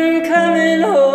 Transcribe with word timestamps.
I'm 0.00 0.22
coming 0.22 0.80
home. 0.82 1.07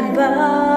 I 0.00 0.69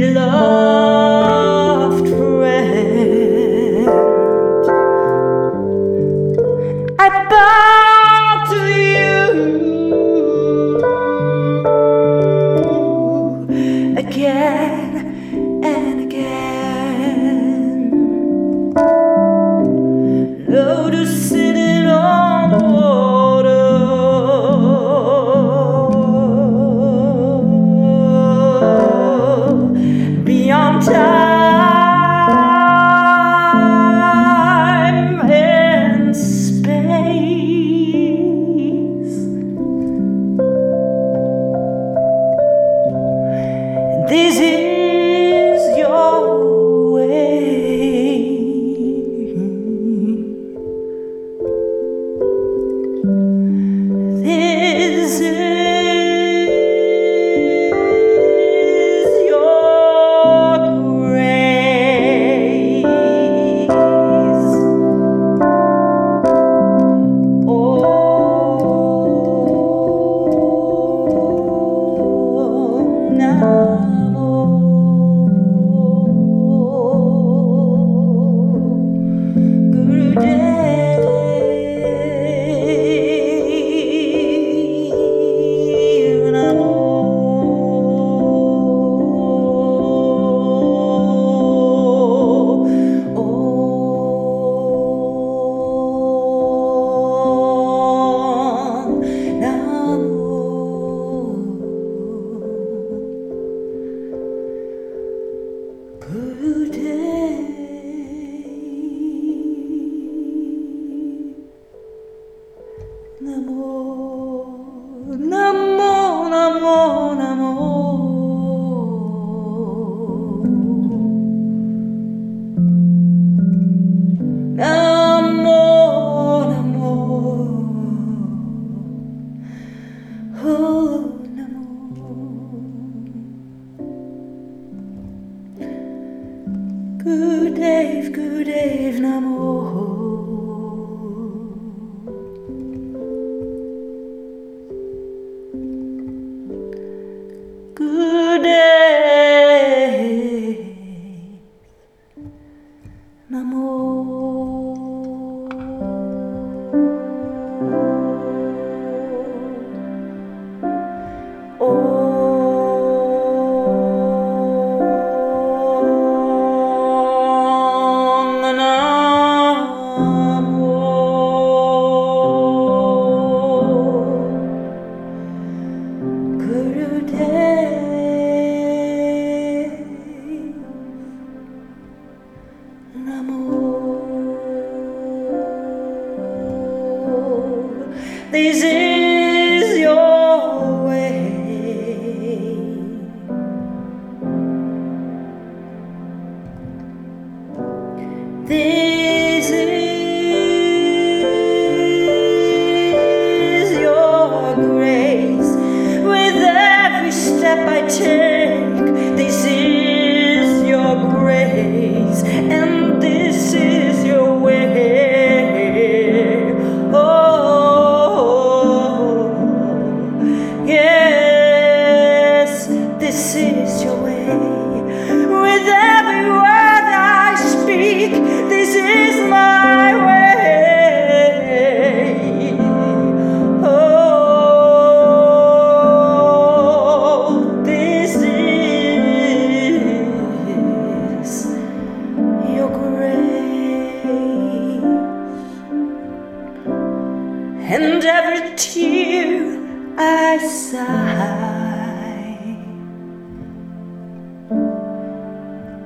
beloved 0.00 0.75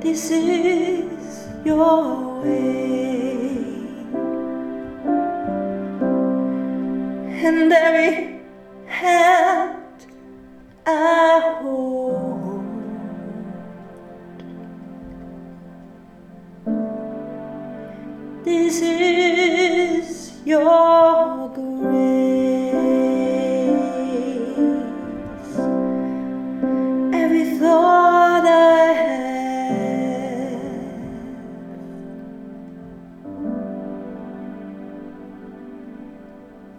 this 0.01 0.31
is 0.33 1.49
your 1.65 2.43
way. 2.43 3.10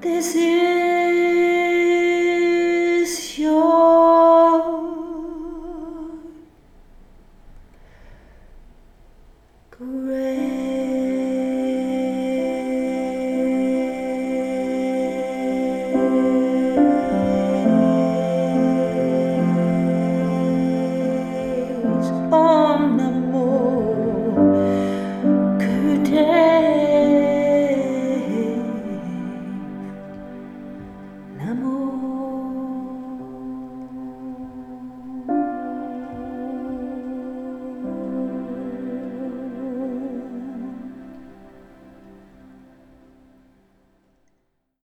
This 0.02 0.34
is 0.36 0.71